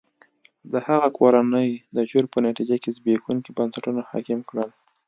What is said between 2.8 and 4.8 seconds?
کې زبېښونکي بنسټونه حاکم کړل.